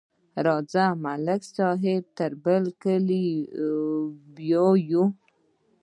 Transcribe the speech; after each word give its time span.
راځه، 0.45 0.85
ملک 1.03 1.41
صاحب 1.55 2.03
تر 2.17 2.31
برکلي 2.43 3.27
بیایو. 4.35 5.03